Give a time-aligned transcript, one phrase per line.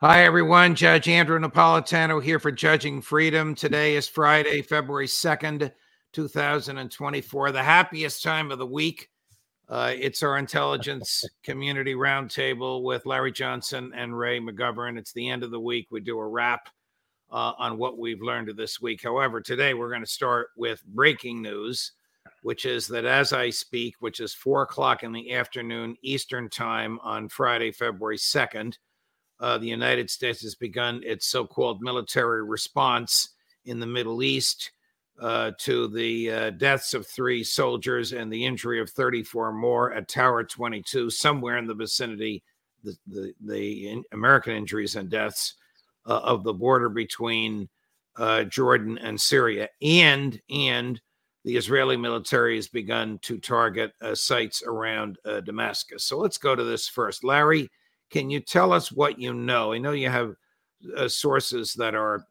[0.00, 0.76] Hi, everyone.
[0.76, 3.52] Judge Andrew Napolitano here for Judging Freedom.
[3.56, 5.72] Today is Friday, February 2nd,
[6.12, 9.10] 2024, the happiest time of the week.
[9.68, 14.96] Uh, it's our intelligence community roundtable with Larry Johnson and Ray McGovern.
[14.96, 15.88] It's the end of the week.
[15.90, 16.68] We do a wrap
[17.32, 19.02] uh, on what we've learned this week.
[19.02, 21.90] However, today we're going to start with breaking news,
[22.42, 27.00] which is that as I speak, which is four o'clock in the afternoon Eastern Time
[27.02, 28.76] on Friday, February 2nd,
[29.40, 33.30] uh, the United States has begun its so called military response
[33.64, 34.72] in the Middle East
[35.20, 40.08] uh, to the uh, deaths of three soldiers and the injury of 34 more at
[40.08, 42.42] Tower 22, somewhere in the vicinity,
[42.84, 45.54] the, the, the in American injuries and deaths
[46.06, 47.68] uh, of the border between
[48.16, 49.68] uh, Jordan and Syria.
[49.82, 51.00] And, and,
[51.44, 56.04] the Israeli military has begun to target uh, sites around Damascus.
[56.04, 57.24] So let's go to this first.
[57.24, 57.70] Larry,
[58.10, 59.72] can you tell us what you know?
[59.72, 60.34] I know you have
[60.96, 62.24] uh, sources that are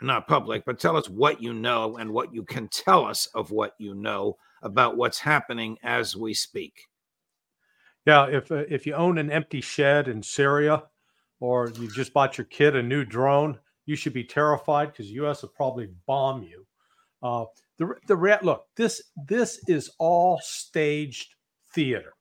[0.00, 3.50] not public, but tell us what you know and what you can tell us of
[3.50, 6.86] what you know about what's happening as we speak.
[8.06, 10.84] Yeah, if uh, if you own an empty shed in Syria,
[11.40, 15.42] or you just bought your kid a new drone, you should be terrified because U.S.
[15.42, 16.66] will probably bomb you.
[17.22, 17.44] Uh,
[17.78, 21.34] the the look this this is all staged
[21.74, 22.14] theater.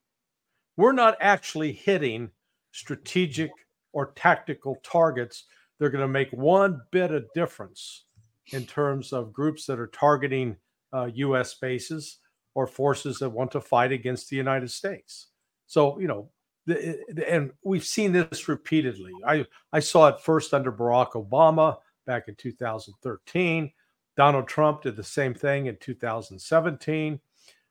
[0.75, 2.31] We're not actually hitting
[2.79, 3.51] strategic
[3.93, 5.45] or tactical targets,
[5.77, 8.05] they're going to make one bit of difference
[8.53, 10.55] in terms of groups that are targeting
[10.93, 11.55] uh, U.S.
[11.55, 12.19] bases
[12.55, 15.27] or forces that want to fight against the United States.
[15.67, 16.29] So, you know,
[16.65, 19.11] the, and we've seen this repeatedly.
[19.25, 23.71] I, I saw it first under Barack Obama back in 2013.
[24.17, 27.19] Donald Trump did the same thing in 2017.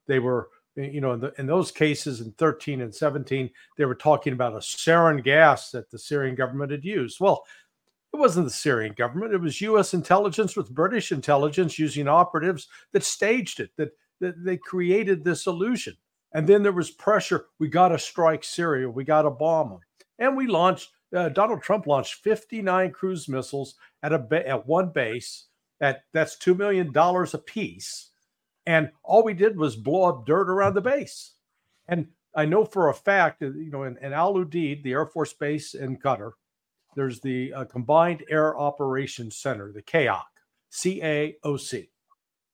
[0.06, 0.48] They were
[0.78, 4.54] you know, in, the, in, those cases in 13 and 17, they were talking about
[4.54, 7.18] a sarin gas that the Syrian government had used.
[7.20, 7.44] Well,
[8.12, 9.92] it wasn't the Syrian government; it was U.S.
[9.92, 13.70] intelligence with British intelligence using operatives that staged it.
[13.76, 13.90] That,
[14.20, 15.96] that they created this illusion,
[16.32, 17.46] and then there was pressure.
[17.58, 18.88] We got to strike Syria.
[18.88, 19.80] We got to bomb them,
[20.18, 20.90] and we launched.
[21.14, 25.46] Uh, Donald Trump launched 59 cruise missiles at a ba- at one base.
[25.80, 28.10] At that's two million dollars a piece
[28.68, 31.32] and all we did was blow up dirt around the base.
[31.88, 35.32] And I know for a fact, you know, in, in Al Udeid, the Air Force
[35.32, 36.32] Base in Qatar,
[36.94, 40.22] there's the uh, Combined Air Operations Center, the CAOC,
[40.68, 41.88] C A O C.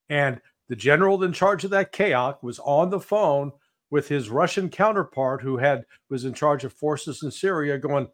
[0.07, 0.39] And
[0.69, 3.51] the general in charge of that CAOC was on the phone
[3.91, 8.07] with his Russian counterpart who had was in charge of forces in Syria going,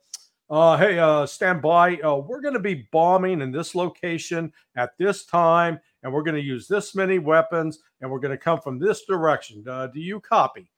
[0.50, 1.98] uh, hey, uh, stand by.
[1.98, 6.36] Uh, we're going to be bombing in this location at this time, and we're going
[6.36, 9.64] to use this many weapons, and we're going to come from this direction.
[9.68, 10.70] Uh, do you copy?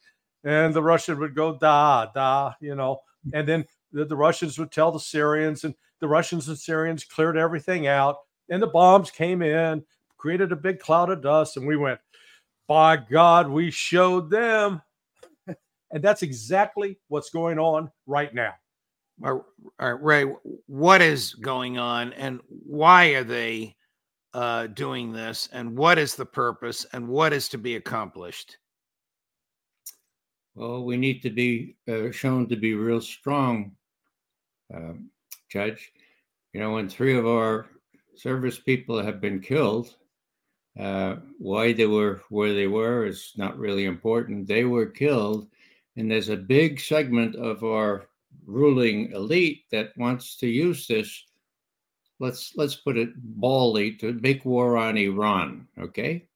[0.44, 3.00] And the Russian would go, da, da, you know,
[3.34, 7.38] and then the, the Russians would tell the Syrians, and the Russians and Syrians cleared
[7.38, 8.18] everything out,
[8.50, 9.84] and the bombs came in,
[10.18, 12.00] created a big cloud of dust, and we went,
[12.68, 14.82] by God, we showed them.
[15.48, 18.54] and that's exactly what's going on right now.
[19.24, 19.46] All
[19.80, 20.24] right, Ray,
[20.66, 23.76] what is going on and why are they
[24.34, 28.58] uh, doing this and what is the purpose and what is to be accomplished?
[30.56, 33.72] Well, we need to be uh, shown to be real strong,
[34.74, 35.10] um,
[35.50, 35.92] Judge.
[36.54, 37.68] You know, when three of our
[38.16, 39.96] service people have been killed,
[40.80, 44.48] uh, why they were where they were is not really important.
[44.48, 45.48] They were killed,
[45.96, 48.08] and there's a big segment of our
[48.46, 51.26] ruling elite that wants to use this
[52.20, 56.28] let's let's put it baldly to make war on Iran, okay?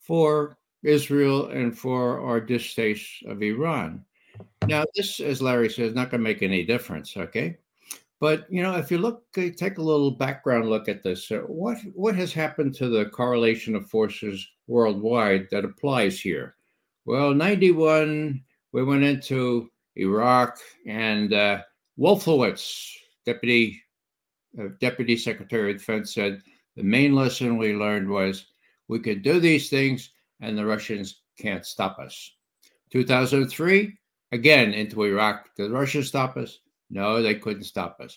[0.00, 4.04] For Israel and for our distaste of Iran.
[4.66, 7.58] Now, this, as Larry says, is not going to make any difference, okay?
[8.20, 11.30] But you know, if you look, uh, take a little background look at this.
[11.30, 16.56] Uh, what what has happened to the correlation of forces worldwide that applies here?
[17.06, 18.42] Well, ninety-one,
[18.72, 21.62] we went into Iraq, and uh,
[21.98, 23.82] Wolfowitz, deputy
[24.58, 26.42] Uh, deputy secretary of defense, said
[26.76, 28.46] the main lesson we learned was
[28.88, 30.10] we could do these things,
[30.40, 32.32] and the Russians can't stop us.
[32.90, 33.96] 2003,
[34.32, 35.54] again into Iraq.
[35.56, 36.58] Did the Russians stop us?
[36.90, 38.16] No, they couldn't stop us.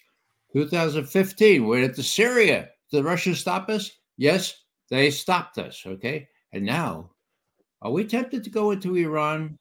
[0.53, 2.69] 2015, we went into Syria.
[2.91, 3.91] Did the Russians stop us?
[4.17, 5.83] Yes, they stopped us.
[5.85, 6.27] Okay.
[6.51, 7.11] And now,
[7.81, 9.57] are we tempted to go into Iran?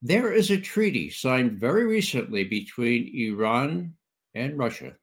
[0.00, 3.94] There is a treaty signed very recently between Iran
[4.34, 4.94] and Russia.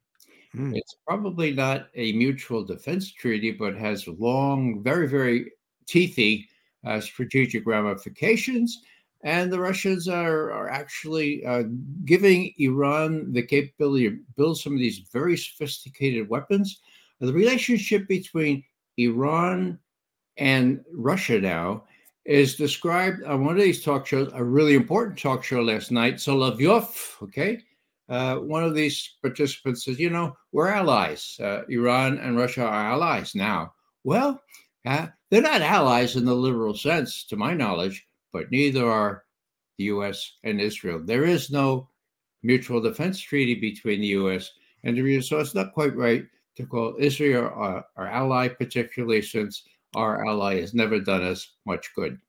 [0.54, 0.74] Hmm.
[0.74, 5.52] It's probably not a mutual defense treaty, but has long, very, very
[5.88, 6.46] teethy
[6.86, 8.82] uh, strategic ramifications
[9.22, 11.64] and the Russians are, are actually uh,
[12.06, 16.80] giving Iran the capability to build some of these very sophisticated weapons.
[17.20, 18.64] The relationship between
[18.98, 19.78] Iran
[20.38, 21.84] and Russia now
[22.24, 26.16] is described on one of these talk shows, a really important talk show last night.
[26.16, 27.60] Solovyov, okay,
[28.10, 31.38] uh, one of these participants says, you know, we're allies.
[31.40, 33.74] Uh, Iran and Russia are allies now.
[34.04, 34.42] Well,
[34.86, 39.24] uh, they're not allies in the liberal sense, to my knowledge but neither are
[39.78, 40.38] the U.S.
[40.44, 41.02] and Israel.
[41.04, 41.90] There is no
[42.44, 44.52] mutual defense treaty between the U.S.
[44.84, 46.26] and Israel, so it's not quite right
[46.56, 49.64] to call Israel our, our ally, particularly since
[49.96, 52.20] our ally has never done us much good.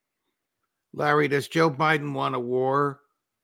[0.93, 3.01] Larry, does Joe Biden want a war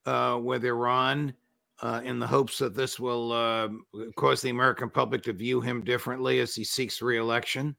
[0.07, 1.35] uh, with Iran
[1.83, 3.69] uh, in the hopes that this will uh,
[4.17, 7.77] cause the American public to view him differently as he seeks reelection?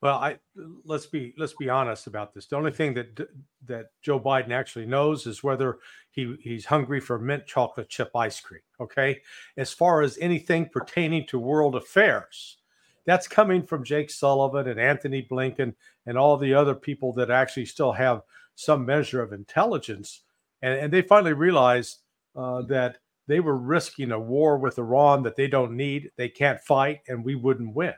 [0.00, 0.38] Well, I
[0.84, 2.46] let's be let's be honest about this.
[2.46, 3.28] The only thing that
[3.66, 5.78] that Joe Biden actually knows is whether
[6.10, 8.62] he he's hungry for mint chocolate chip ice cream.
[8.80, 9.20] Okay,
[9.56, 12.58] as far as anything pertaining to world affairs,
[13.04, 15.74] that's coming from Jake Sullivan and Antony Blinken
[16.06, 18.22] and all the other people that actually still have
[18.54, 20.22] some measure of intelligence,
[20.62, 21.98] and, and they finally realized
[22.36, 26.60] uh, that they were risking a war with Iran that they don't need, they can't
[26.60, 27.94] fight, and we wouldn't win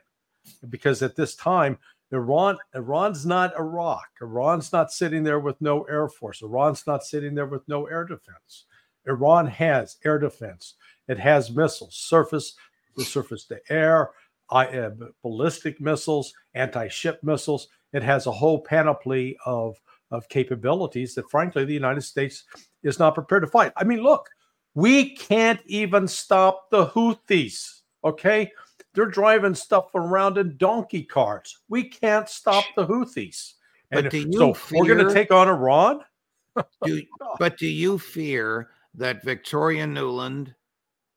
[0.69, 1.79] because at this time,
[2.12, 4.08] Iran, Iran's not Iraq.
[4.23, 6.40] Iran's not sitting there with no air force.
[6.43, 8.64] Iran's not sitting there with no air defense.
[9.06, 10.75] Iran has air defense.
[11.08, 12.55] It has missiles, surface,
[12.96, 14.11] the surface to air,
[14.50, 14.90] uh,
[15.23, 17.69] ballistic missiles, anti-ship missiles.
[17.93, 19.76] It has a whole panoply of
[20.11, 22.44] of capabilities that, frankly, the United States
[22.82, 23.72] is not prepared to fight.
[23.76, 24.28] I mean, look,
[24.75, 27.80] we can't even stop the Houthis.
[28.04, 28.50] Okay,
[28.94, 31.58] they're driving stuff around in donkey carts.
[31.69, 33.54] We can't stop the Houthis.
[33.90, 36.00] And do you so fear, we're going to take on Iran.
[36.84, 37.02] do,
[37.38, 40.54] but do you fear that Victoria Nuland,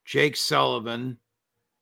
[0.05, 1.17] Jake Sullivan,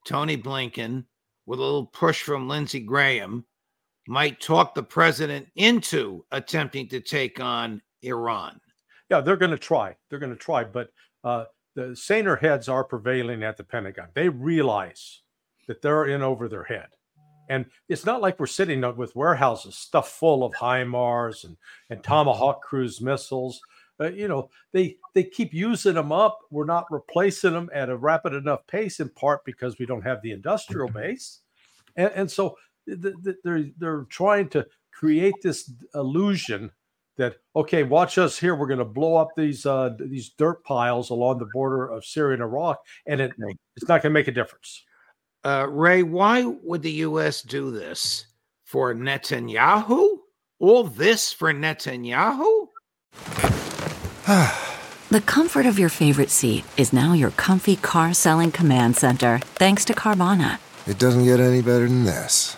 [0.05, 1.05] Tony Blinken,
[1.45, 3.45] with a little push from Lindsey Graham,
[4.07, 8.59] might talk the president into attempting to take on Iran?
[9.09, 9.95] Yeah, they're going to try.
[10.09, 10.63] They're going to try.
[10.63, 10.91] But
[11.23, 11.45] uh,
[11.75, 14.09] the saner heads are prevailing at the Pentagon.
[14.13, 15.21] They realize
[15.67, 16.87] that they're in over their head.
[17.49, 21.57] And it's not like we're sitting with warehouses stuffed full of HIMARS and,
[21.89, 23.59] and Tomahawk cruise missiles.
[23.99, 26.39] Uh, you know, they they keep using them up.
[26.51, 30.21] We're not replacing them at a rapid enough pace, in part because we don't have
[30.21, 30.99] the industrial mm-hmm.
[30.99, 31.39] base,
[31.97, 32.55] and, and so
[32.87, 36.71] th- th- they're they're trying to create this illusion
[37.19, 38.55] that okay, watch us here.
[38.55, 42.33] We're going to blow up these uh, these dirt piles along the border of Syria
[42.33, 43.31] and Iraq, and it,
[43.75, 44.83] it's not going to make a difference.
[45.43, 47.41] Uh, Ray, why would the U.S.
[47.41, 48.25] do this
[48.65, 50.17] for Netanyahu?
[50.59, 52.67] All this for Netanyahu?
[55.09, 59.85] the comfort of your favorite seat is now your comfy car selling command center, thanks
[59.85, 60.59] to Carvana.
[60.87, 62.57] It doesn't get any better than this.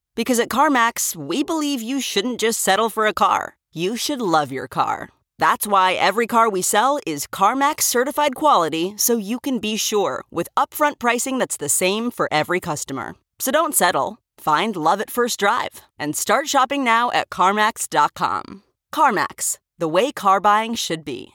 [0.15, 4.51] Because at CarMax, we believe you shouldn't just settle for a car, you should love
[4.51, 5.09] your car.
[5.37, 10.23] That's why every car we sell is CarMax certified quality so you can be sure
[10.29, 13.15] with upfront pricing that's the same for every customer.
[13.39, 14.19] So don't settle.
[14.37, 18.63] Find love at first drive and start shopping now at CarMax.com.
[18.93, 21.33] CarMax, the way car buying should be.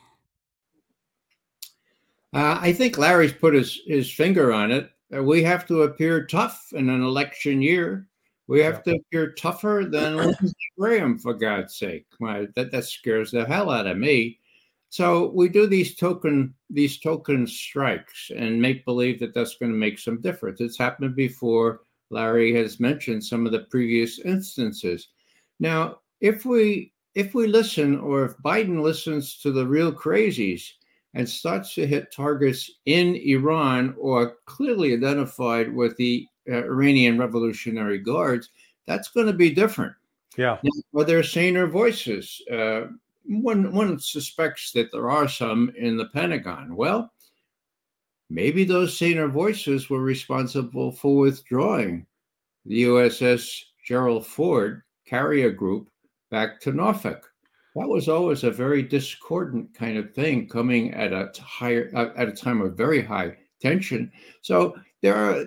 [2.33, 4.91] Uh, I think Larry's put his, his finger on it.
[5.13, 8.07] Uh, we have to appear tough in an election year.
[8.49, 12.07] We have to appear tougher than Lindsey Graham, for God's sake.
[12.21, 14.39] My, that, that scares the hell out of me.
[14.89, 19.79] So we do these token these token strikes and make believe that that's going to
[19.79, 20.61] make some difference.
[20.61, 21.81] It's happened before.
[22.11, 25.09] Larry has mentioned some of the previous instances.
[25.59, 30.71] Now, if we if we listen, or if Biden listens to the real crazies
[31.15, 37.99] and starts to hit targets in Iran or clearly identified with the uh, Iranian Revolutionary
[37.99, 38.51] Guards,
[38.87, 39.95] that's going to be different.
[40.37, 40.59] Yeah.
[40.63, 42.41] Now, are there saner voices?
[42.51, 42.83] Uh,
[43.25, 46.77] one one suspects that there are some in the Pentagon.
[46.77, 47.13] Well,
[48.31, 52.07] maybe those saner voices were responsible for withdrawing
[52.65, 55.89] the USS Gerald Ford carrier group
[56.31, 57.31] back to Norfolk.
[57.77, 62.33] That was always a very discordant kind of thing coming at a higher at a
[62.33, 64.11] time of very high tension.
[64.41, 65.45] So there are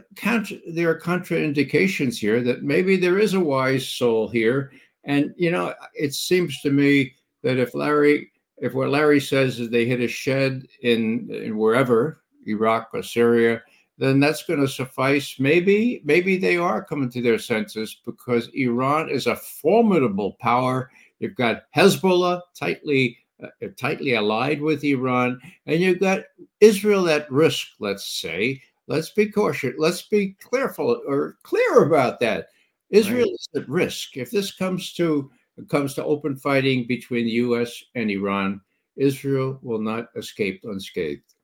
[0.68, 4.72] there are contraindications here that maybe there is a wise soul here.
[5.04, 7.14] And you know, it seems to me
[7.44, 12.22] that if Larry, if what Larry says is they hit a shed in, in wherever
[12.46, 13.62] Iraq or Syria,
[13.98, 15.36] then that's going to suffice.
[15.40, 20.90] Maybe, maybe they are coming to their senses because Iran is a formidable power.
[21.20, 26.24] You've got Hezbollah tightly uh, tightly allied with Iran, and you've got
[26.60, 27.68] Israel at risk.
[27.80, 28.62] Let's say.
[28.90, 29.76] Let's be cautious.
[29.78, 32.48] Let's be careful or clear about that.
[32.90, 33.34] Israel right.
[33.34, 34.18] is at risk.
[34.18, 35.30] If this comes to
[35.70, 37.84] comes to open fighting between the U.S.
[37.94, 38.62] and Iran,
[38.96, 41.36] Israel will not escape unscathed.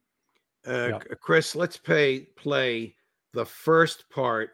[0.68, 1.00] Uh, yeah.
[1.22, 2.96] Chris, let's pay, play
[3.34, 4.52] the first part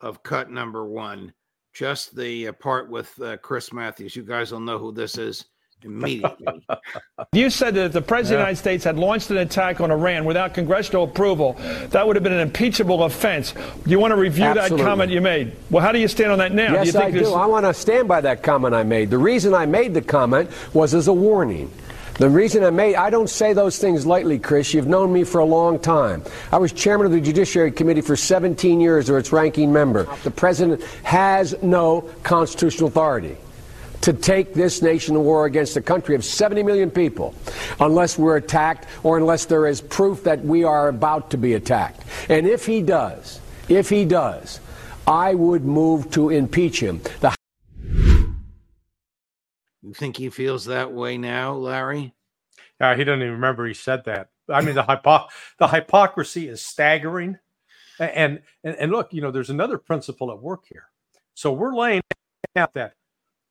[0.00, 1.32] of cut number one,
[1.72, 4.14] just the uh, part with uh, Chris Matthews.
[4.14, 5.46] You guys will know who this is
[5.84, 6.66] immediately.
[7.32, 8.42] you said that if the President yeah.
[8.42, 11.54] of the United States had launched an attack on Iran without congressional approval,
[11.90, 13.52] that would have been an impeachable offense.
[13.52, 14.78] Do you want to review Absolutely.
[14.78, 15.52] that comment you made?
[15.70, 16.74] Well, how do you stand on that now?
[16.74, 17.32] Yes, do I do.
[17.32, 19.10] I want to stand by that comment I made.
[19.10, 21.70] The reason I made the comment was as a warning.
[22.14, 24.74] The reason I made, I don't say those things lightly, Chris.
[24.74, 26.24] You've known me for a long time.
[26.50, 30.02] I was chairman of the Judiciary Committee for 17 years, or its ranking member.
[30.24, 33.36] The president has no constitutional authority
[34.08, 37.34] to take this nation to war against a country of 70 million people
[37.78, 42.04] unless we're attacked or unless there is proof that we are about to be attacked.
[42.30, 43.38] And if he does,
[43.68, 44.60] if he does,
[45.06, 47.02] I would move to impeach him.
[47.20, 47.36] The
[49.82, 52.14] you think he feels that way now, Larry?
[52.80, 54.30] Uh, he doesn't even remember he said that.
[54.48, 57.38] I mean, the hypo- the hypocrisy is staggering.
[57.98, 60.86] And, and and look, you know, there's another principle at work here.
[61.34, 62.00] So we're laying
[62.56, 62.94] out that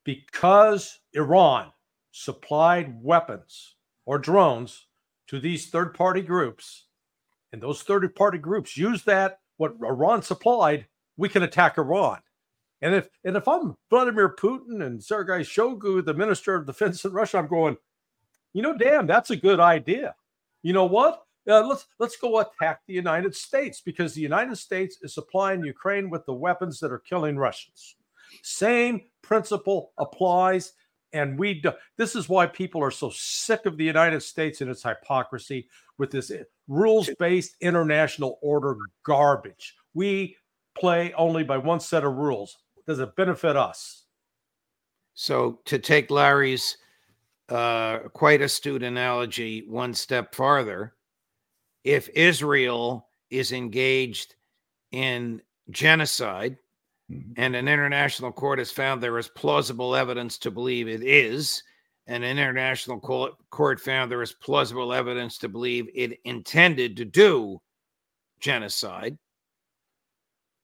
[0.07, 1.73] because Iran
[2.13, 4.87] supplied weapons or drones
[5.27, 6.85] to these third party groups,
[7.51, 10.87] and those third party groups use that, what Iran supplied,
[11.17, 12.19] we can attack Iran.
[12.81, 17.11] And if and if I'm Vladimir Putin and Sergei Shoigu, the minister of defense in
[17.11, 17.75] Russia, I'm going,
[18.53, 20.15] you know, damn, that's a good idea.
[20.63, 21.21] You know what?
[21.49, 26.09] Uh, let's let's go attack the United States because the United States is supplying Ukraine
[26.09, 27.96] with the weapons that are killing Russians.
[28.43, 30.73] Same principle applies.
[31.13, 34.69] And we do, this is why people are so sick of the United States and
[34.69, 36.31] its hypocrisy with this
[36.67, 39.75] rules based international order garbage.
[39.93, 40.35] We
[40.77, 42.57] play only by one set of rules.
[42.85, 44.03] Does it benefit us?
[45.13, 46.77] So, to take Larry's
[47.49, 50.93] uh, quite astute analogy one step farther,
[51.83, 54.35] if Israel is engaged
[54.91, 56.57] in genocide.
[57.09, 61.63] And an international court has found there is plausible evidence to believe it is.
[62.05, 67.61] And an international court found there is plausible evidence to believe it intended to do
[68.39, 69.17] genocide.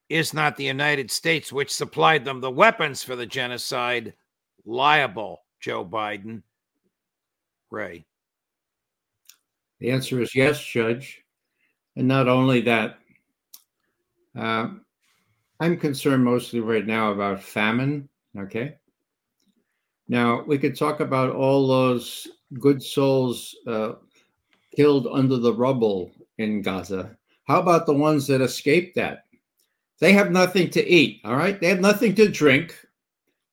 [0.09, 4.13] Is not the United States, which supplied them the weapons for the genocide,
[4.65, 6.43] liable, Joe Biden?
[7.71, 8.05] Ray.
[9.79, 11.23] The answer is yes, Judge.
[11.95, 13.00] And not only that,
[14.38, 14.69] uh,
[15.63, 18.10] I'm concerned mostly right now about famine.
[18.38, 18.75] Okay.
[20.10, 22.27] Now, we could talk about all those
[22.60, 23.93] good souls uh,
[24.75, 27.15] killed under the rubble in Gaza.
[27.46, 29.24] How about the ones that escaped that?
[30.01, 31.58] They have nothing to eat, all right?
[31.58, 32.75] They have nothing to drink.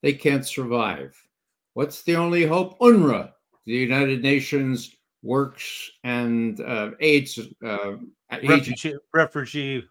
[0.02, 1.16] They can't survive.
[1.74, 2.76] What's the only hope?
[2.80, 3.30] UNRWA,
[3.66, 7.92] the United Nations Works and uh, AIDS uh,
[8.42, 9.84] refugee, refugee.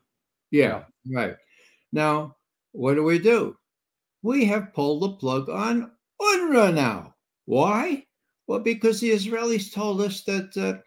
[0.52, 1.38] Yeah, right.
[1.92, 2.36] Now,
[2.72, 3.58] what do we do?
[4.22, 5.92] We have pulled the plug on
[6.22, 7.16] UNRWA now.
[7.46, 8.06] Why?
[8.48, 10.82] Well, because the Israelis told us that uh,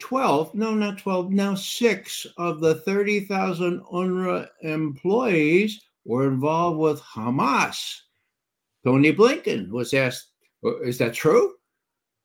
[0.00, 8.00] 12, no, not 12, now six of the 30,000 UNRWA employees were involved with Hamas.
[8.84, 10.28] Tony Blinken was asked,
[10.82, 11.54] Is that true?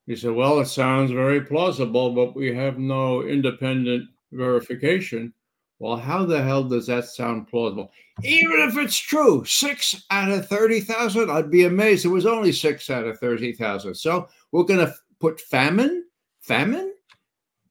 [0.08, 5.34] He said, Well, it sounds very plausible, but we have no independent verification.
[5.80, 7.92] Well, how the hell does that sound plausible?
[8.24, 12.06] Even if it's true, six out of 30,000, I'd be amazed.
[12.06, 13.94] It was only six out of 30,000.
[13.94, 16.06] So we're going to put famine,
[16.40, 16.94] famine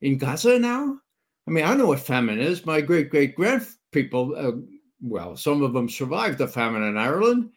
[0.05, 0.99] in Gaza now?
[1.49, 2.65] I mean, I know what famine is.
[2.65, 4.57] My great great grandpeople, uh,
[5.03, 7.51] well, some of them survived the famine in Ireland.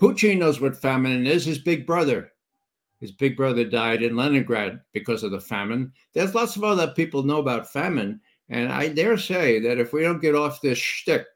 [0.00, 1.44] Putin knows what famine is.
[1.44, 2.30] His big brother,
[3.00, 5.92] his big brother died in Leningrad because of the famine.
[6.14, 10.02] There's lots of other people know about famine, and I dare say that if we
[10.02, 11.26] don't get off this shtick,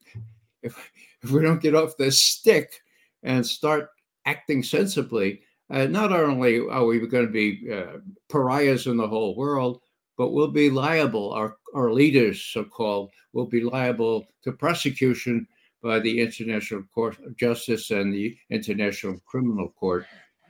[0.63, 0.91] if
[1.23, 2.81] if we don't get off this stick
[3.23, 3.89] and start
[4.27, 9.37] acting sensibly, uh, not only are we going to be uh, pariahs in the whole
[9.37, 9.81] world,
[10.19, 15.47] but we'll be liable, our, our leaders, so called, will be liable to prosecution
[15.83, 20.05] by the International Court of Justice and the International Criminal Court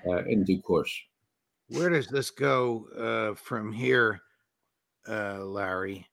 [0.06, 0.92] uh, in due course.
[1.68, 4.20] Where does this go uh, from here,
[5.08, 6.06] uh, Larry?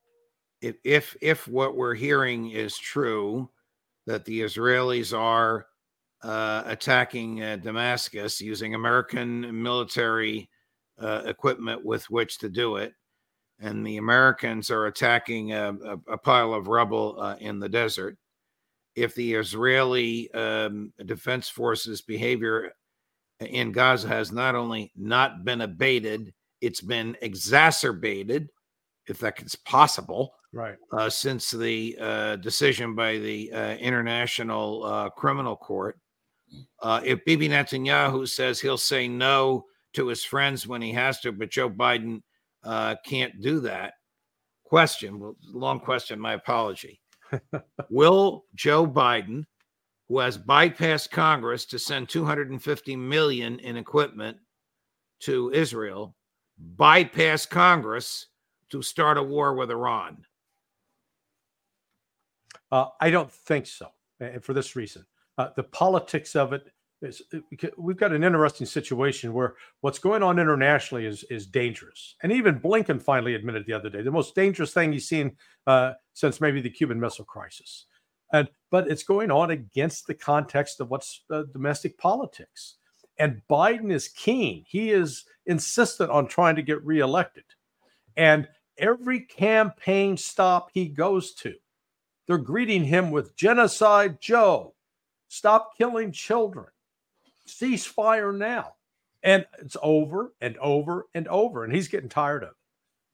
[0.61, 3.49] If, if if what we're hearing is true,
[4.05, 5.67] that the Israelis are
[6.21, 10.49] uh, attacking uh, Damascus using American military
[10.99, 12.93] uh, equipment with which to do it,
[13.59, 18.17] and the Americans are attacking a, a, a pile of rubble uh, in the desert.
[18.95, 22.73] If the Israeli um, Defense Forces behavior
[23.39, 28.49] in Gaza has not only not been abated, it's been exacerbated,
[29.07, 30.75] if that's possible, right?
[30.91, 35.97] Uh, since the uh, decision by the uh, International uh, Criminal Court.
[36.81, 41.31] Uh, if Bibi Netanyahu says he'll say no to his friends when he has to,
[41.31, 42.21] but Joe Biden
[42.63, 43.93] uh, can't do that.
[44.63, 46.99] Question, long question, my apology.
[47.89, 49.45] Will Joe Biden,
[50.07, 54.37] who has bypassed Congress to send 250 million in equipment
[55.21, 56.15] to Israel,
[56.57, 58.27] bypass Congress
[58.71, 60.23] to start a war with Iran?
[62.71, 63.87] Uh, I don't think so,
[64.19, 65.05] and for this reason.
[65.37, 70.23] Uh, the politics of it is uh, we've got an interesting situation where what's going
[70.23, 72.15] on internationally is is dangerous.
[72.23, 75.35] And even Blinken finally admitted the other day the most dangerous thing he's seen
[75.67, 77.85] uh, since maybe the Cuban Missile Crisis.
[78.33, 82.75] And but it's going on against the context of what's uh, domestic politics.
[83.17, 84.63] And Biden is keen.
[84.67, 87.43] He is insistent on trying to get reelected.
[88.15, 91.53] And every campaign stop he goes to,
[92.29, 94.75] they're greeting him with genocide Joe.
[95.27, 96.67] Stop killing children
[97.49, 98.73] ceasefire now.
[99.23, 101.63] And it's over and over and over.
[101.63, 102.55] And he's getting tired of it.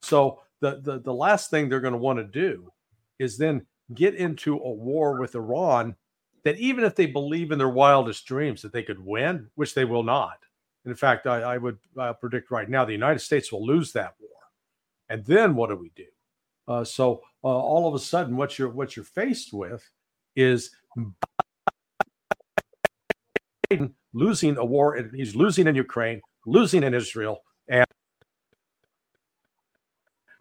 [0.01, 2.71] So the the, the last thing they're going to want to do
[3.17, 5.95] is then get into a war with Iran
[6.43, 9.85] that even if they believe in their wildest dreams that they could win, which they
[9.85, 10.39] will not.
[10.85, 14.13] in fact, I, I would uh, predict right now the United States will lose that
[14.19, 14.29] war.
[15.09, 16.05] And then what do we do?
[16.67, 19.87] Uh, so uh, all of a sudden, what you're what you're faced with
[20.35, 20.71] is
[23.71, 24.95] Biden losing a war.
[24.95, 27.85] And he's losing in Ukraine, losing in Israel, and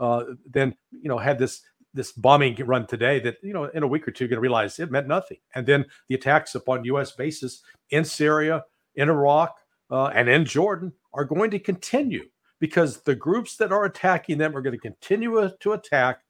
[0.00, 3.86] uh, then you know had this this bombing run today that you know in a
[3.86, 5.38] week or two you're going to realize it meant nothing.
[5.54, 7.12] And then the attacks upon U.S.
[7.12, 9.56] bases in Syria, in Iraq,
[9.90, 12.24] uh, and in Jordan are going to continue
[12.64, 16.20] because the groups that are attacking them are going to continue to attack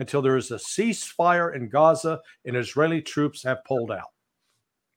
[0.00, 4.08] until there is a ceasefire in Gaza and Israeli troops have pulled out.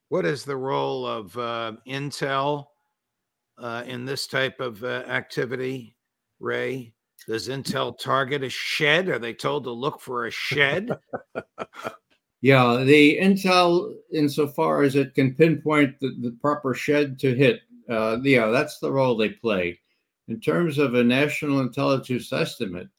[0.09, 2.65] What is the role of uh, Intel
[3.59, 5.95] uh, in this type of uh, activity,
[6.39, 6.95] Ray?
[7.27, 9.07] Does Intel target a shed?
[9.07, 10.89] Are they told to look for a shed?
[12.41, 18.17] yeah, the Intel, insofar as it can pinpoint the, the proper shed to hit, uh,
[18.23, 19.79] yeah, that's the role they play.
[20.27, 22.89] In terms of a national intelligence estimate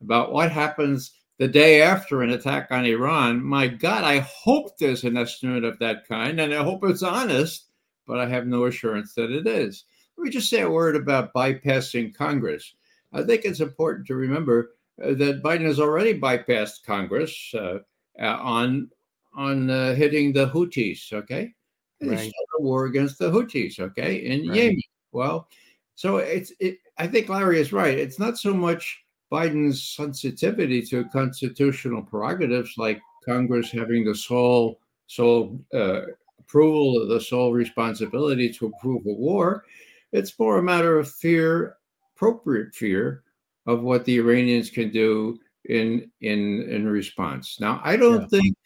[0.00, 3.42] about what happens the day after an attack on Iran.
[3.44, 7.66] My God, I hope there's an estimate of that kind, and I hope it's honest,
[8.06, 9.84] but I have no assurance that it is.
[10.16, 12.74] Let me just say a word about bypassing Congress.
[13.12, 17.78] I think it's important to remember uh, that Biden has already bypassed Congress uh,
[18.18, 18.90] uh, on
[19.34, 21.12] on uh, hitting the Houthis.
[21.12, 21.52] Okay,
[22.00, 22.18] right.
[22.18, 23.78] started a war against the Houthis.
[23.78, 24.56] Okay, in right.
[24.56, 24.80] Yemen.
[25.12, 25.48] Well,
[25.96, 27.98] so it's it, I think Larry is right.
[27.98, 34.78] It's not so much Biden's sensitivity to constitutional prerogatives, like Congress having the sole
[35.08, 36.02] sole uh,
[36.38, 39.64] approval the sole responsibility to approve a war.
[40.12, 41.76] It's more a matter of fear,
[42.14, 43.22] appropriate fear
[43.66, 47.58] of what the Iranians can do in in in response.
[47.58, 48.40] Now, I don't yeah.
[48.40, 48.56] think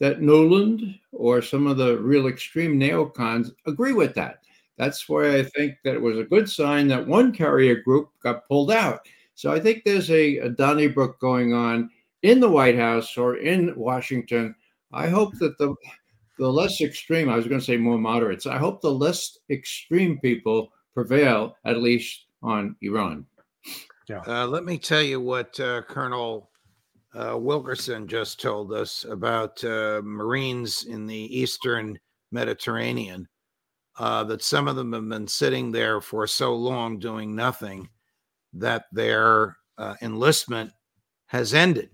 [0.00, 4.40] that Nuland or some of the real extreme neocons agree with that.
[4.80, 8.48] That's why I think that it was a good sign that one carrier group got
[8.48, 9.00] pulled out.
[9.34, 11.90] So I think there's a, a Donnybrook going on
[12.22, 14.54] in the White House or in Washington.
[14.90, 15.74] I hope that the
[16.38, 20.18] the less extreme, I was going to say more moderates, I hope the less extreme
[20.18, 23.26] people prevail, at least on Iran.
[24.08, 24.22] Yeah.
[24.26, 26.48] Uh, let me tell you what uh, Colonel
[27.12, 31.98] uh, Wilkerson just told us about uh, Marines in the Eastern
[32.32, 33.28] Mediterranean.
[34.00, 37.86] Uh, that some of them have been sitting there for so long doing nothing
[38.54, 40.72] that their uh, enlistment
[41.26, 41.90] has ended.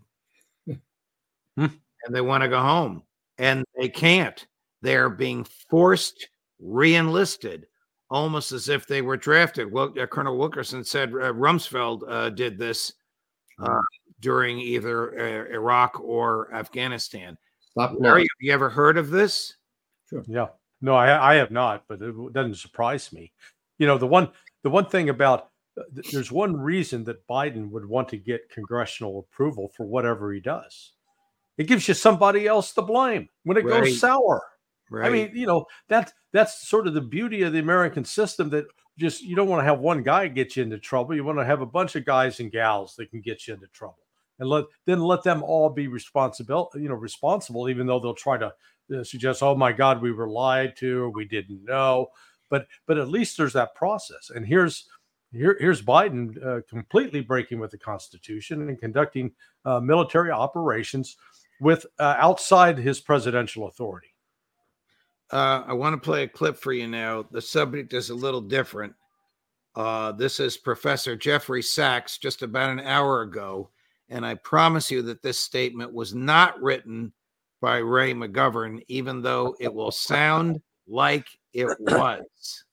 [1.57, 1.67] Hmm.
[2.05, 3.03] And they want to go home
[3.39, 4.47] and they can't.
[4.83, 6.29] They're being forced
[6.61, 7.67] re enlisted
[8.09, 9.73] almost as if they were drafted.
[9.73, 12.93] Well, uh, Colonel Wilkerson said uh, Rumsfeld uh, did this
[13.61, 13.81] uh,
[14.21, 17.37] during either uh, Iraq or Afghanistan.
[17.75, 19.55] Larry, have you ever heard of this?
[20.09, 20.23] Sure.
[20.29, 20.47] Yeah.
[20.81, 23.33] No, I, I have not, but it doesn't surprise me.
[23.79, 24.31] You know, the one
[24.63, 29.21] the one thing about uh, there's one reason that Biden would want to get congressional
[29.21, 30.93] approval for whatever he does.
[31.59, 33.85] It gives you somebody else to blame when it right.
[33.85, 34.43] goes sour.
[34.91, 35.07] Right.
[35.07, 38.67] I mean, you know, that's that's sort of the beauty of the American system that
[38.99, 41.15] just you don't want to have one guy get you into trouble.
[41.15, 43.67] You want to have a bunch of guys and gals that can get you into
[43.69, 44.06] trouble.
[44.39, 48.37] And let then let them all be responsible, you know, responsible, even though they'll try
[48.37, 48.53] to
[48.95, 52.09] uh, suggest, oh my God, we were lied to or we didn't know.
[52.51, 54.31] But but at least there's that process.
[54.35, 54.89] And here's
[55.33, 59.33] here, here's Biden uh, completely breaking with the Constitution and conducting
[59.65, 61.17] uh, military operations
[61.61, 64.15] with uh, outside his presidential authority.
[65.33, 67.25] Uh, I want to play a clip for you now.
[67.31, 68.95] The subject is a little different.
[70.17, 73.71] This is Professor Jeffrey Sachs just about an hour ago.
[74.09, 77.13] And I promise you that this statement was not written
[77.61, 82.65] by Ray McGovern, even though it will sound like it was.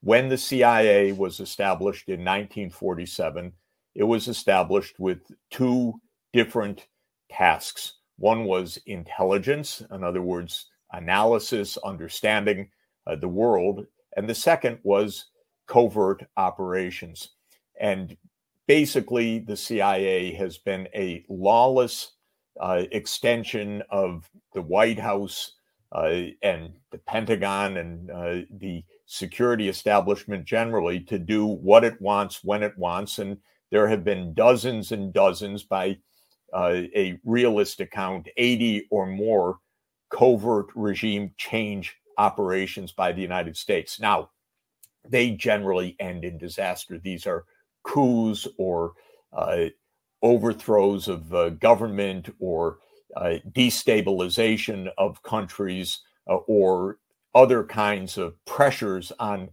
[0.00, 3.52] When the CIA was established in 1947,
[3.94, 5.94] it was established with two
[6.32, 6.86] different
[7.30, 7.94] tasks.
[8.16, 12.70] One was intelligence, in other words, analysis, understanding
[13.06, 13.86] uh, the world.
[14.16, 15.26] And the second was
[15.66, 17.30] covert operations.
[17.80, 18.16] And
[18.68, 22.12] basically, the CIA has been a lawless
[22.60, 25.54] uh, extension of the White House
[25.90, 32.44] uh, and the Pentagon and uh, the security establishment generally to do what it wants
[32.44, 33.18] when it wants.
[33.18, 33.38] And
[33.70, 35.98] there have been dozens and dozens, by
[36.52, 39.58] uh, a realistic count, 80 or more
[40.10, 43.98] covert regime change operations by the United States.
[43.98, 44.30] Now,
[45.08, 46.98] they generally end in disaster.
[46.98, 47.44] These are
[47.88, 48.92] coups or
[49.32, 49.64] uh,
[50.22, 52.78] overthrows of government or
[53.16, 56.98] uh, destabilization of countries uh, or
[57.34, 59.48] other kinds of pressures on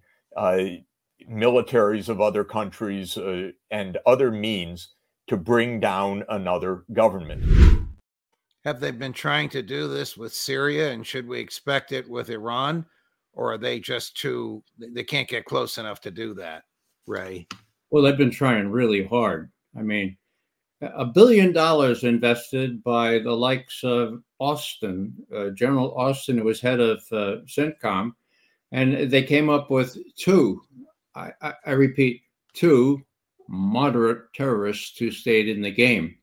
[1.30, 3.18] militaries of other countries
[3.72, 4.90] and other means
[5.28, 7.44] to bring down another government.
[8.66, 12.30] Have they been trying to do this with Syria, and should we expect it with
[12.30, 12.86] Iran,
[13.34, 14.64] or are they just too?
[14.78, 16.64] They can't get close enough to do that,
[17.06, 17.48] Ray.
[17.96, 19.50] Well, they've been trying really hard.
[19.74, 20.18] I mean,
[20.82, 26.82] a billion dollars invested by the likes of Austin, uh, General Austin, who was head
[26.82, 28.12] of uh, CENTCOM,
[28.74, 30.62] and they came up with two.
[31.16, 33.02] I, I, I repeat, two
[33.48, 36.18] moderate terrorists who stayed in the game.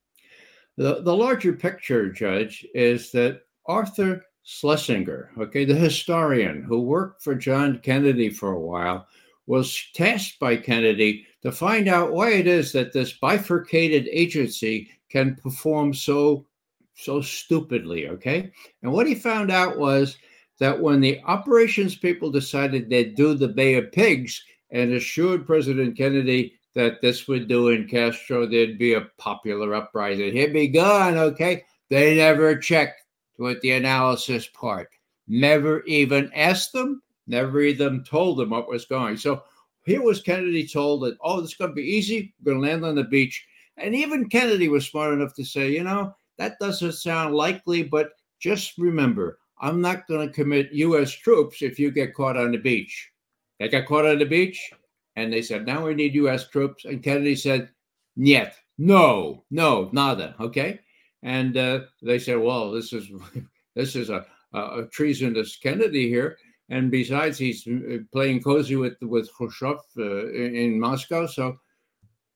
[0.77, 7.35] The, the larger picture, Judge, is that Arthur Schlesinger, okay, the historian who worked for
[7.35, 9.07] John Kennedy for a while,
[9.47, 15.37] was tasked by Kennedy to find out why it is that this bifurcated agency can
[15.37, 16.47] perform so
[16.95, 18.53] so stupidly, okay?
[18.83, 20.19] And what he found out was
[20.59, 25.97] that when the operations people decided they'd do the Bay of Pigs and assured President
[25.97, 30.33] Kennedy that this would do in Castro, there'd be a popular uprising.
[30.33, 31.65] He'd be gone, okay?
[31.89, 33.03] They never checked
[33.39, 34.91] with the analysis part.
[35.29, 39.17] Never even asked them, never even told them what was going.
[39.17, 39.43] So
[39.85, 42.35] here was Kennedy told that, oh, this is going to be easy.
[42.43, 43.45] We're going to land on the beach.
[43.77, 48.11] And even Kennedy was smart enough to say, you know, that doesn't sound likely, but
[48.41, 51.11] just remember, I'm not going to commit U.S.
[51.11, 53.11] troops if you get caught on the beach.
[53.59, 54.71] They got caught on the beach
[55.17, 56.49] and they said, now we need U.S.
[56.49, 56.85] troops.
[56.85, 57.71] And Kennedy said,
[58.17, 60.35] Niet, no, no, nada.
[60.41, 60.81] Okay.
[61.23, 63.11] And uh, they said, well, this is
[63.75, 66.37] this is a, uh, treasonous Kennedy here.
[66.73, 71.27] And besides, he's uh, playing cozy with with Khrushchev uh, in Moscow.
[71.27, 71.59] So,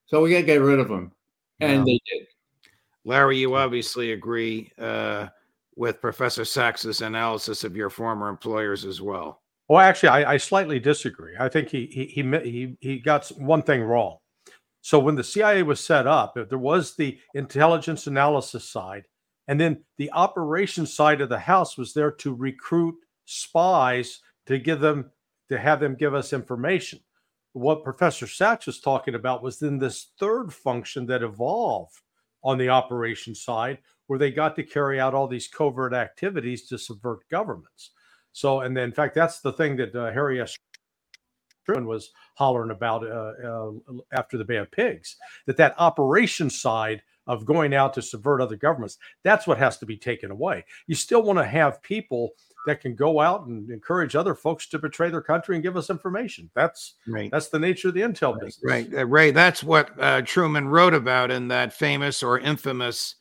[0.05, 1.11] so we got to get rid of him,
[1.61, 2.27] and they did.
[3.07, 5.29] Larry, you obviously agree uh,
[5.75, 9.41] with Professor Sachs's analysis of your former employers as well.
[9.69, 11.35] Well, actually, I, I slightly disagree.
[11.41, 14.19] I think he he he he he got one thing wrong.
[14.83, 19.05] So when the CIA was set up, there was the intelligence analysis side,
[19.49, 24.81] and then the operations side of the house was there to recruit spies to give
[24.81, 25.11] them
[25.49, 27.01] to have them give us information.
[27.53, 32.01] What Professor Sachs was talking about was then this third function that evolved
[32.43, 36.79] on the operation side, where they got to carry out all these covert activities to
[36.79, 37.93] subvert governments.
[38.33, 40.57] So, and then, in fact, that's the thing that uh, Harry S.
[41.65, 43.73] Truman was hollering about uh, uh,
[44.13, 45.17] after the Bay of Pigs.
[45.47, 49.87] That that operation side of going out to subvert other governments, that's what has to
[49.87, 50.65] be taken away.
[50.87, 52.31] You still want to have people
[52.67, 55.89] that can go out and encourage other folks to betray their country and give us
[55.89, 56.51] information.
[56.55, 57.31] That's right.
[57.31, 58.65] That's the nature of the intel right, business.
[58.65, 59.31] Right, uh, Ray.
[59.31, 63.15] That's what uh, Truman wrote about in that famous or infamous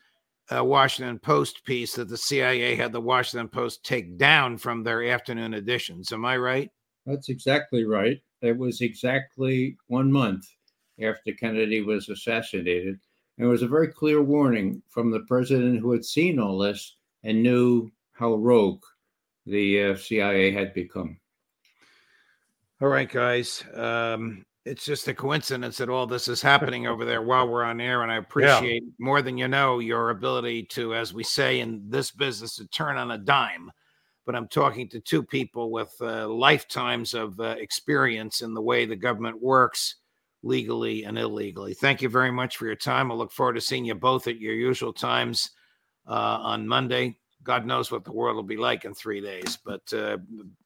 [0.54, 5.08] uh, Washington Post piece that the CIA had the Washington Post take down from their
[5.08, 6.12] afternoon editions.
[6.12, 6.72] Am I right?
[7.06, 8.20] That's exactly right.
[8.42, 10.48] It was exactly one month
[11.02, 13.00] after Kennedy was assassinated.
[13.38, 16.96] And it was a very clear warning from the president who had seen all this
[17.24, 18.84] and knew how rogue
[19.46, 21.18] the uh, CIA had become.
[22.82, 23.64] All right, guys.
[23.74, 27.80] Um, it's just a coincidence that all this is happening over there while we're on
[27.80, 28.02] air.
[28.02, 28.90] And I appreciate yeah.
[29.00, 32.98] more than you know your ability to, as we say in this business, to turn
[32.98, 33.72] on a dime.
[34.26, 38.86] But I'm talking to two people with uh, lifetimes of uh, experience in the way
[38.86, 39.96] the government works
[40.46, 41.74] legally and illegally.
[41.74, 43.12] Thank you very much for your time.
[43.12, 45.52] I look forward to seeing you both at your usual times
[46.08, 47.18] uh, on Monday.
[47.44, 50.18] God knows what the world will be like in three days, but uh,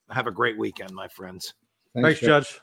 [0.09, 1.53] have a great weekend, my friends.
[1.93, 2.61] Thanks, Thanks Judge.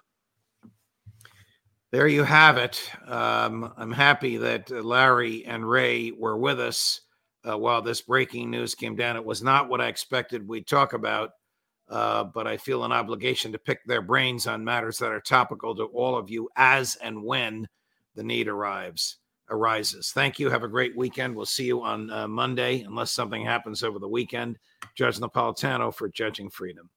[1.91, 2.91] There you have it.
[3.07, 7.01] Um, I'm happy that Larry and Ray were with us
[7.49, 9.17] uh, while this breaking news came down.
[9.17, 11.31] It was not what I expected we'd talk about,
[11.88, 15.75] uh, but I feel an obligation to pick their brains on matters that are topical
[15.77, 17.68] to all of you as and when
[18.14, 19.18] the need arrives
[19.51, 20.11] arises.
[20.12, 20.51] Thank you.
[20.51, 21.37] Have a great weekend.
[21.37, 24.59] We'll see you on uh, Monday, unless something happens over the weekend.
[24.96, 26.90] Judge Napolitano for Judging Freedom.